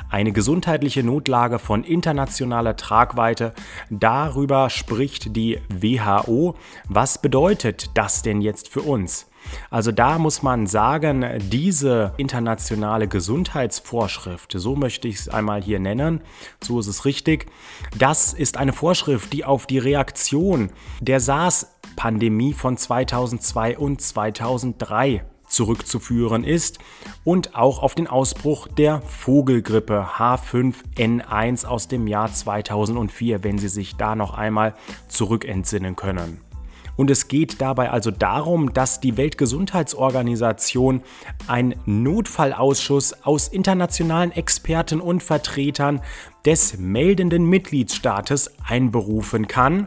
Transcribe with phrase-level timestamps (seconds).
[0.08, 3.54] eine gesundheitliche Notlage von internationaler Tragweite.
[3.90, 6.56] Darüber spricht die WHO.
[6.88, 9.30] Was bedeutet das denn jetzt für uns?
[9.70, 16.20] Also da muss man sagen, diese internationale Gesundheitsvorschrift, so möchte ich es einmal hier nennen,
[16.62, 17.46] so ist es richtig,
[17.98, 26.44] das ist eine Vorschrift, die auf die Reaktion der SARS-Pandemie von 2002 und 2003 zurückzuführen
[26.44, 26.78] ist
[27.24, 33.96] und auch auf den Ausbruch der Vogelgrippe H5N1 aus dem Jahr 2004, wenn Sie sich
[33.96, 34.74] da noch einmal
[35.08, 36.40] zurückentsinnen können.
[37.00, 41.02] Und es geht dabei also darum, dass die Weltgesundheitsorganisation
[41.46, 46.02] einen Notfallausschuss aus internationalen Experten und Vertretern
[46.44, 49.86] des meldenden Mitgliedstaates einberufen kann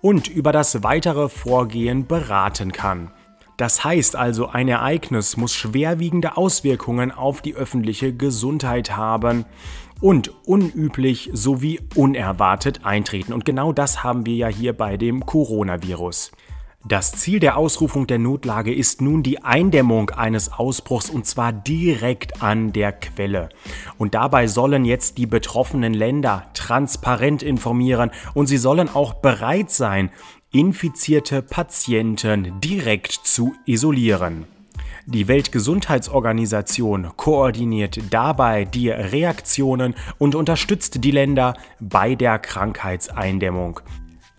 [0.00, 3.10] und über das weitere Vorgehen beraten kann.
[3.56, 9.44] Das heißt also, ein Ereignis muss schwerwiegende Auswirkungen auf die öffentliche Gesundheit haben
[10.00, 13.32] und unüblich sowie unerwartet eintreten.
[13.32, 16.32] Und genau das haben wir ja hier bei dem Coronavirus.
[16.86, 22.42] Das Ziel der Ausrufung der Notlage ist nun die Eindämmung eines Ausbruchs und zwar direkt
[22.42, 23.48] an der Quelle.
[23.96, 30.10] Und dabei sollen jetzt die betroffenen Länder transparent informieren und sie sollen auch bereit sein,
[30.54, 34.46] infizierte Patienten direkt zu isolieren.
[35.04, 43.80] Die Weltgesundheitsorganisation koordiniert dabei die Reaktionen und unterstützt die Länder bei der Krankheitseindämmung.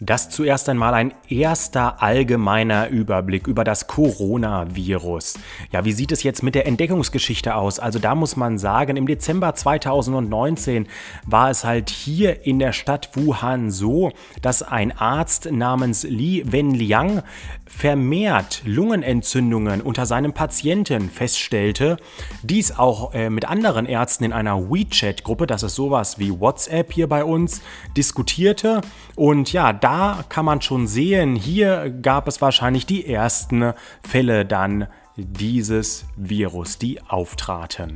[0.05, 5.39] Das zuerst einmal ein erster allgemeiner Überblick über das Coronavirus.
[5.71, 7.79] Ja, wie sieht es jetzt mit der Entdeckungsgeschichte aus?
[7.79, 10.87] Also da muss man sagen, im Dezember 2019
[11.25, 14.11] war es halt hier in der Stadt Wuhan so,
[14.43, 17.23] dass ein Arzt namens Li Wenliang
[17.65, 21.97] vermehrt Lungenentzündungen unter seinem Patienten feststellte.
[22.43, 27.09] Dies auch äh, mit anderen Ärzten in einer WeChat-Gruppe, das ist sowas wie WhatsApp hier
[27.09, 27.63] bei uns,
[27.97, 28.81] diskutierte.
[29.15, 29.94] Und ja, da
[30.29, 37.01] kann man schon sehen, hier gab es wahrscheinlich die ersten Fälle dann dieses Virus, die
[37.01, 37.93] auftraten.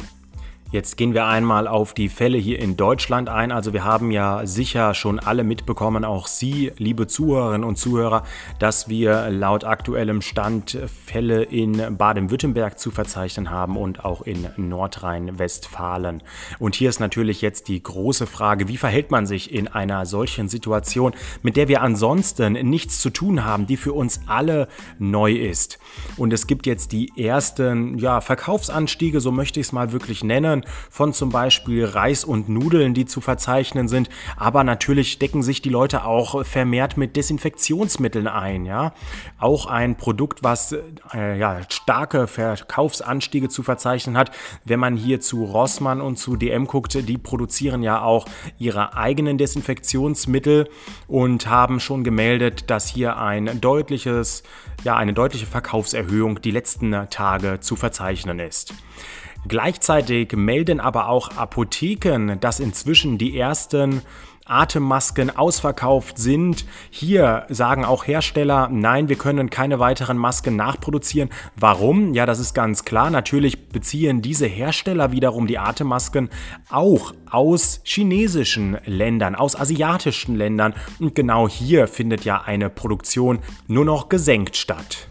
[0.72, 3.52] Jetzt gehen wir einmal auf die Fälle hier in Deutschland ein.
[3.52, 8.22] Also wir haben ja sicher schon alle mitbekommen, auch Sie, liebe Zuhörerinnen und Zuhörer,
[8.60, 10.78] dass wir laut aktuellem Stand
[11.08, 16.22] Fälle in Baden-Württemberg zu verzeichnen haben und auch in Nordrhein-Westfalen.
[16.60, 20.50] Und hier ist natürlich jetzt die große Frage, wie verhält man sich in einer solchen
[20.50, 24.68] Situation, mit der wir ansonsten nichts zu tun haben, die für uns alle
[25.00, 25.80] neu ist.
[26.16, 30.59] Und es gibt jetzt die ersten ja, Verkaufsanstiege, so möchte ich es mal wirklich nennen
[30.60, 34.10] Mengen von zum Beispiel Reis und Nudeln, die zu verzeichnen sind.
[34.38, 38.66] Aber natürlich decken sich die Leute auch vermehrt mit Desinfektionsmitteln ein.
[38.66, 38.94] Ja?
[39.40, 40.76] Auch ein Produkt, was
[41.14, 44.32] äh, ja, starke Verkaufsanstiege zu verzeichnen hat.
[44.66, 48.26] Wenn man hier zu Rossmann und zu DM guckt, die produzieren ja auch
[48.58, 50.70] ihre eigenen Desinfektionsmittel
[51.08, 54.44] und haben schon gemeldet, dass hier ein deutliches,
[54.84, 58.74] ja, eine deutliche Verkaufserhöhung die letzten Tage zu verzeichnen ist.
[59.48, 64.02] Gleichzeitig melden aber auch Apotheken, dass inzwischen die ersten
[64.50, 66.66] Atemmasken ausverkauft sind.
[66.90, 71.30] Hier sagen auch Hersteller, nein, wir können keine weiteren Masken nachproduzieren.
[71.56, 72.14] Warum?
[72.14, 73.10] Ja, das ist ganz klar.
[73.10, 76.30] Natürlich beziehen diese Hersteller wiederum die Atemmasken
[76.70, 80.74] auch aus chinesischen Ländern, aus asiatischen Ländern.
[81.00, 85.10] Und genau hier findet ja eine Produktion nur noch gesenkt statt.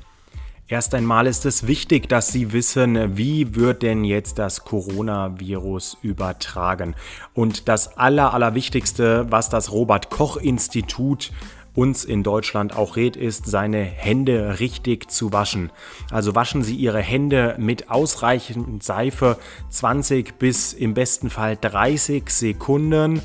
[0.70, 6.94] Erst einmal ist es wichtig, dass Sie wissen, wie wird denn jetzt das Coronavirus übertragen.
[7.32, 11.32] Und das Aller, Allerwichtigste, was das Robert Koch Institut
[11.75, 15.70] uns in Deutschland auch rät, ist, seine Hände richtig zu waschen.
[16.11, 19.38] Also waschen Sie Ihre Hände mit ausreichend Seife
[19.70, 23.23] 20 bis im besten Fall 30 Sekunden.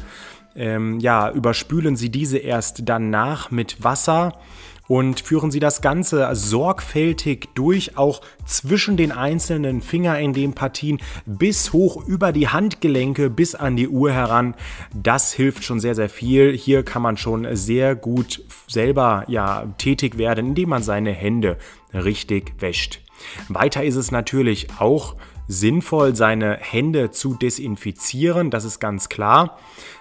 [0.55, 4.31] Ähm, ja, überspülen Sie diese erst danach mit Wasser
[4.93, 10.99] und führen Sie das Ganze sorgfältig durch, auch zwischen den einzelnen Finger in den Partien
[11.25, 14.53] bis hoch über die Handgelenke bis an die Uhr heran.
[14.93, 16.55] Das hilft schon sehr, sehr viel.
[16.55, 21.57] Hier kann man schon sehr gut selber ja, tätig werden, indem man seine Hände
[21.91, 22.99] richtig wäscht.
[23.49, 25.15] Weiter ist es natürlich auch
[25.47, 29.57] sinnvoll, seine Hände zu desinfizieren, das ist ganz klar.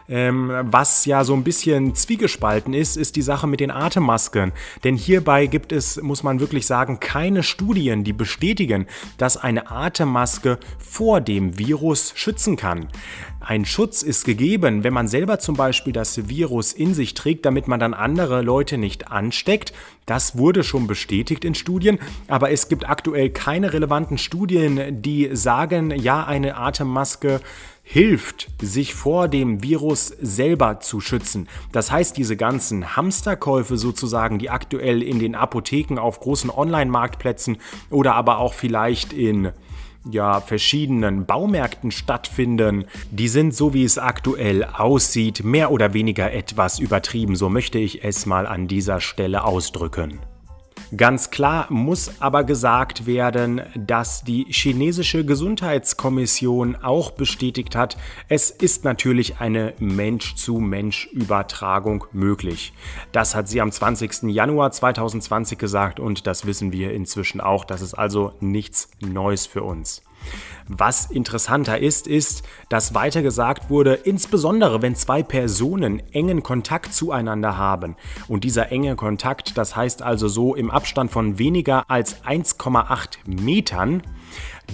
[0.08, 4.52] Ähm, was ja so ein bisschen zwiegespalten ist, ist die Sache mit den Atemmasken.
[4.84, 8.86] Denn hierbei gibt es, muss man wirklich sagen, keine Studien, die bestätigen,
[9.18, 12.88] dass eine Atemmaske vor dem Virus schützen kann.
[13.44, 17.66] Ein Schutz ist gegeben, wenn man selber zum Beispiel das Virus in sich trägt, damit
[17.66, 19.72] man dann andere Leute nicht ansteckt.
[20.06, 25.90] Das wurde schon bestätigt in Studien, aber es gibt aktuell keine relevanten Studien, die sagen,
[25.90, 27.40] ja, eine Atemmaske
[27.82, 31.48] hilft, sich vor dem Virus selber zu schützen.
[31.72, 37.58] Das heißt, diese ganzen Hamsterkäufe sozusagen, die aktuell in den Apotheken auf großen Online-Marktplätzen
[37.90, 39.52] oder aber auch vielleicht in
[40.10, 46.78] ja, verschiedenen Baumärkten stattfinden, die sind so wie es aktuell aussieht, mehr oder weniger etwas
[46.78, 50.18] übertrieben, so möchte ich es mal an dieser Stelle ausdrücken.
[50.94, 57.96] Ganz klar muss aber gesagt werden, dass die chinesische Gesundheitskommission auch bestätigt hat,
[58.28, 62.74] es ist natürlich eine Mensch-zu-Mensch-Übertragung möglich.
[63.10, 64.24] Das hat sie am 20.
[64.24, 67.64] Januar 2020 gesagt und das wissen wir inzwischen auch.
[67.64, 70.02] Das ist also nichts Neues für uns.
[70.68, 77.56] Was interessanter ist, ist, dass weiter gesagt wurde, insbesondere wenn zwei Personen engen Kontakt zueinander
[77.56, 77.96] haben.
[78.28, 84.02] Und dieser enge Kontakt, das heißt also so im Abstand von weniger als 1,8 Metern,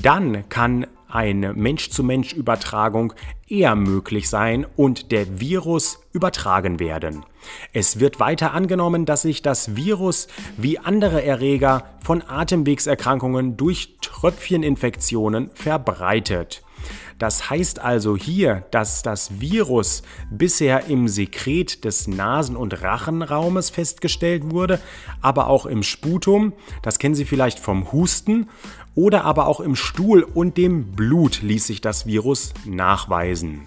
[0.03, 3.15] dann kann eine Mensch-zu-Mensch-Übertragung
[3.49, 7.25] eher möglich sein und der Virus übertragen werden.
[7.73, 15.51] Es wird weiter angenommen, dass sich das Virus wie andere Erreger von Atemwegserkrankungen durch Tröpfcheninfektionen
[15.55, 16.63] verbreitet.
[17.19, 24.51] Das heißt also hier, dass das Virus bisher im Sekret des Nasen- und Rachenraumes festgestellt
[24.51, 24.81] wurde,
[25.21, 28.49] aber auch im Sputum, das kennen Sie vielleicht vom Husten,
[28.95, 33.67] oder aber auch im Stuhl und dem Blut ließ sich das Virus nachweisen.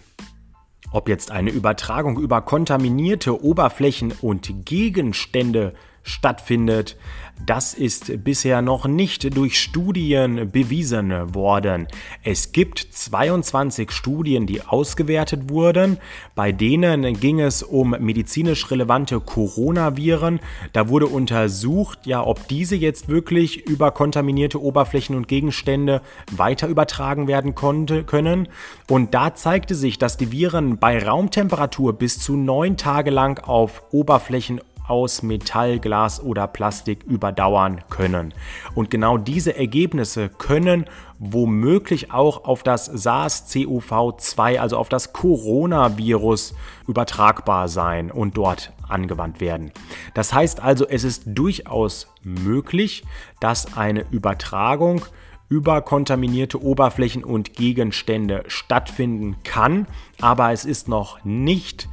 [0.93, 6.97] Ob jetzt eine Übertragung über kontaminierte Oberflächen und Gegenstände stattfindet,
[7.45, 11.87] das ist bisher noch nicht durch Studien bewiesen worden.
[12.23, 15.97] Es gibt 22 Studien, die ausgewertet wurden.
[16.35, 20.39] Bei denen ging es um medizinisch relevante Coronaviren.
[20.73, 27.27] Da wurde untersucht, ja, ob diese jetzt wirklich über kontaminierte Oberflächen und Gegenstände weiter übertragen
[27.27, 28.49] werden konnte, können.
[28.87, 33.83] Und da zeigte sich, dass die Viren bei Raumtemperatur bis zu neun Tage lang auf
[33.91, 38.33] Oberflächen aus Metall, Glas oder Plastik überdauern können.
[38.75, 40.83] Und genau diese Ergebnisse können
[41.17, 46.53] womöglich auch auf das SARS-CoV-2, also auf das Coronavirus,
[46.89, 49.71] übertragbar sein und dort angewandt werden.
[50.13, 53.05] Das heißt also, es ist durchaus möglich,
[53.39, 55.05] dass eine Übertragung
[55.47, 59.87] über kontaminierte Oberflächen und Gegenstände stattfinden kann,
[60.19, 61.87] aber es ist noch nicht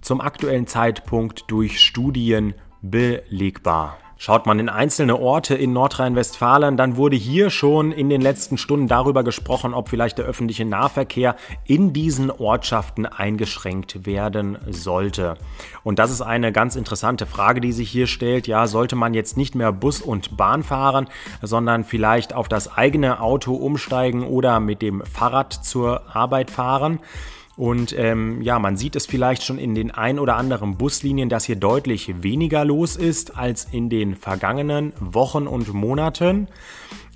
[0.00, 3.98] zum aktuellen Zeitpunkt durch Studien belegbar.
[4.22, 8.86] Schaut man in einzelne Orte in Nordrhein-Westfalen, dann wurde hier schon in den letzten Stunden
[8.86, 15.38] darüber gesprochen, ob vielleicht der öffentliche Nahverkehr in diesen Ortschaften eingeschränkt werden sollte.
[15.84, 18.46] Und das ist eine ganz interessante Frage, die sich hier stellt.
[18.46, 21.08] Ja, sollte man jetzt nicht mehr Bus und Bahn fahren,
[21.40, 26.98] sondern vielleicht auf das eigene Auto umsteigen oder mit dem Fahrrad zur Arbeit fahren?
[27.60, 31.44] Und ähm, ja, man sieht es vielleicht schon in den ein oder anderen Buslinien, dass
[31.44, 36.48] hier deutlich weniger los ist als in den vergangenen Wochen und Monaten.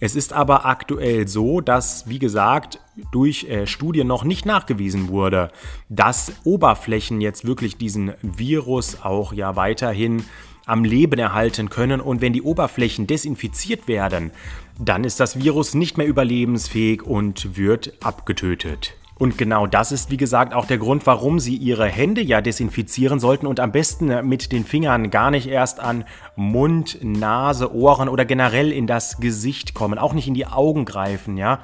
[0.00, 2.78] Es ist aber aktuell so, dass, wie gesagt,
[3.10, 5.50] durch äh, Studien noch nicht nachgewiesen wurde,
[5.88, 10.26] dass Oberflächen jetzt wirklich diesen Virus auch ja weiterhin
[10.66, 14.30] am Leben erhalten können und wenn die Oberflächen desinfiziert werden,
[14.78, 18.94] dann ist das Virus nicht mehr überlebensfähig und wird abgetötet.
[19.16, 23.20] Und genau das ist, wie gesagt, auch der Grund, warum Sie Ihre Hände ja desinfizieren
[23.20, 26.04] sollten und am besten mit den Fingern gar nicht erst an
[26.34, 31.36] Mund, Nase, Ohren oder generell in das Gesicht kommen, auch nicht in die Augen greifen,
[31.36, 31.60] ja.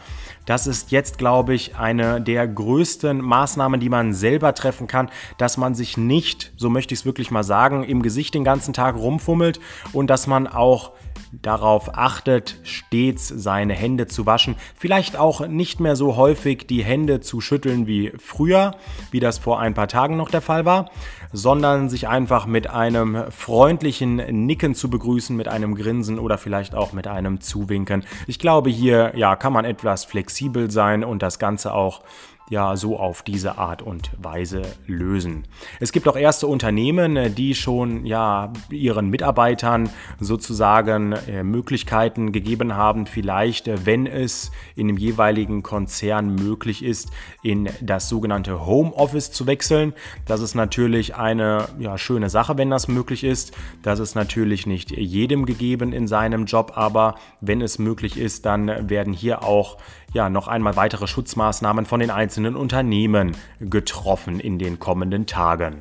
[0.47, 5.57] Das ist jetzt, glaube ich, eine der größten Maßnahmen, die man selber treffen kann, dass
[5.57, 8.97] man sich nicht, so möchte ich es wirklich mal sagen, im Gesicht den ganzen Tag
[8.97, 9.61] rumfummelt
[9.92, 10.92] und dass man auch
[11.33, 14.57] darauf achtet, stets seine Hände zu waschen.
[14.75, 18.73] Vielleicht auch nicht mehr so häufig die Hände zu schütteln wie früher,
[19.11, 20.90] wie das vor ein paar Tagen noch der Fall war,
[21.32, 24.16] sondern sich einfach mit einem freundlichen
[24.47, 28.04] Nicken zu begrüßen, mit einem Grinsen oder vielleicht auch mit einem Zuwinken.
[28.26, 32.02] Ich glaube, hier ja, kann man etwas flexibel sein und das Ganze auch
[32.50, 35.47] ja so auf diese Art und Weise lösen.
[35.78, 39.88] Es gibt auch erste Unternehmen, die schon ja ihren Mitarbeitern
[40.19, 47.11] sozusagen äh, Möglichkeiten gegeben haben, vielleicht, äh, wenn es in dem jeweiligen Konzern möglich ist,
[47.42, 49.95] in das sogenannte Homeoffice zu wechseln.
[50.26, 53.52] Das ist natürlich eine ja, schöne Sache, wenn das möglich ist.
[53.83, 58.90] Das ist natürlich nicht jedem gegeben in seinem Job, aber wenn es möglich ist, dann
[58.90, 59.76] werden hier auch
[60.12, 65.76] ja noch einmal weitere Schutzmaßnahmen von den einzelnen Unternehmen getroffen in den kommenden Tagen.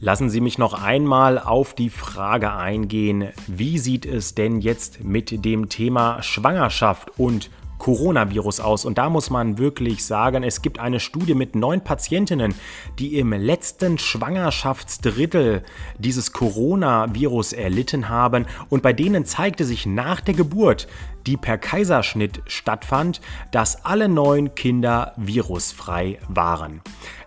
[0.00, 5.44] Lassen Sie mich noch einmal auf die Frage eingehen, wie sieht es denn jetzt mit
[5.44, 7.50] dem Thema Schwangerschaft und
[7.82, 8.84] Coronavirus aus.
[8.84, 12.54] Und da muss man wirklich sagen, es gibt eine Studie mit neun Patientinnen,
[13.00, 15.64] die im letzten Schwangerschaftsdrittel
[15.98, 18.46] dieses Coronavirus erlitten haben.
[18.68, 20.86] Und bei denen zeigte sich nach der Geburt,
[21.26, 23.20] die per Kaiserschnitt stattfand,
[23.50, 26.82] dass alle neun Kinder virusfrei waren.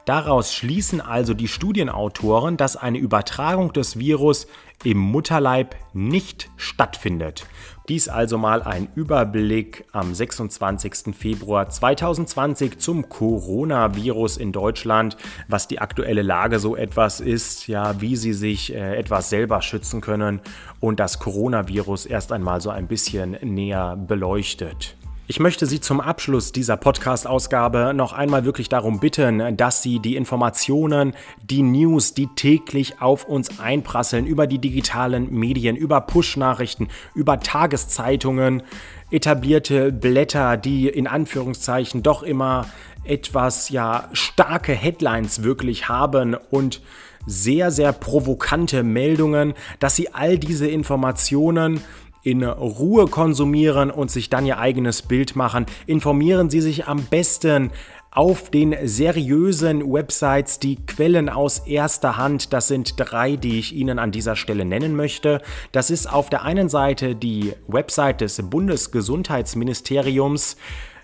[0.05, 4.47] Daraus schließen also die Studienautoren, dass eine Übertragung des Virus
[4.83, 7.45] im Mutterleib nicht stattfindet.
[7.87, 11.15] Dies also mal ein Überblick am 26.
[11.15, 18.15] Februar 2020 zum Coronavirus in Deutschland, was die aktuelle Lage so etwas ist, ja, wie
[18.15, 20.41] sie sich äh, etwas selber schützen können
[20.79, 24.97] und das Coronavirus erst einmal so ein bisschen näher beleuchtet.
[25.27, 30.17] Ich möchte Sie zum Abschluss dieser Podcast-Ausgabe noch einmal wirklich darum bitten, dass Sie die
[30.17, 37.39] Informationen, die News, die täglich auf uns einprasseln, über die digitalen Medien, über Push-Nachrichten, über
[37.39, 38.61] Tageszeitungen,
[39.09, 42.67] etablierte Blätter, die in Anführungszeichen doch immer
[43.03, 46.81] etwas ja starke Headlines wirklich haben und
[47.25, 51.81] sehr, sehr provokante Meldungen, dass Sie all diese Informationen
[52.25, 55.67] in Ruhe konsumieren und sich dann ihr eigenes Bild machen.
[55.85, 57.71] Informieren Sie sich am besten
[58.09, 62.51] auf den seriösen Websites die Quellen aus erster Hand.
[62.53, 65.39] Das sind drei, die ich Ihnen an dieser Stelle nennen möchte.
[65.71, 70.57] Das ist auf der einen Seite die Website des Bundesgesundheitsministeriums,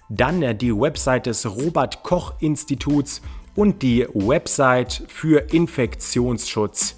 [0.10, 3.22] dann die Website des Robert Koch Instituts
[3.56, 6.96] und die Website für Infektionsschutz.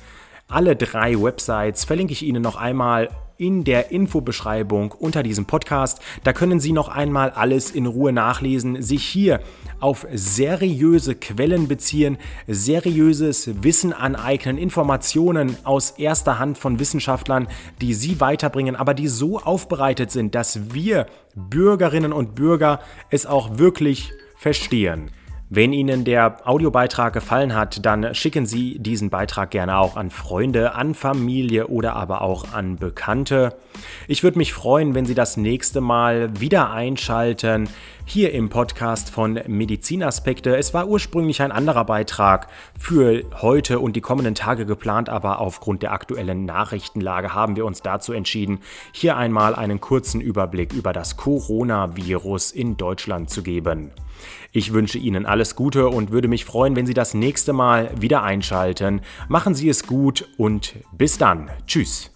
[0.48, 6.00] Alle drei Websites verlinke ich Ihnen noch einmal in der Infobeschreibung unter diesem Podcast.
[6.24, 9.40] Da können Sie noch einmal alles in Ruhe nachlesen, sich hier
[9.80, 17.48] auf seriöse Quellen beziehen, seriöses Wissen aneignen, Informationen aus erster Hand von Wissenschaftlern,
[17.82, 23.58] die Sie weiterbringen, aber die so aufbereitet sind, dass wir Bürgerinnen und Bürger es auch
[23.58, 25.12] wirklich verstehen.
[25.56, 30.74] Wenn Ihnen der Audiobeitrag gefallen hat, dann schicken Sie diesen Beitrag gerne auch an Freunde,
[30.74, 33.56] an Familie oder aber auch an Bekannte.
[34.08, 37.70] Ich würde mich freuen, wenn Sie das nächste Mal wieder einschalten
[38.04, 40.58] hier im Podcast von Medizinaspekte.
[40.58, 45.84] Es war ursprünglich ein anderer Beitrag für heute und die kommenden Tage geplant, aber aufgrund
[45.84, 48.58] der aktuellen Nachrichtenlage haben wir uns dazu entschieden,
[48.92, 53.92] hier einmal einen kurzen Überblick über das Coronavirus in Deutschland zu geben.
[54.52, 58.24] Ich wünsche Ihnen alles Gute und würde mich freuen, wenn Sie das nächste Mal wieder
[58.24, 59.02] einschalten.
[59.28, 61.50] Machen Sie es gut und bis dann.
[61.68, 62.13] Tschüss.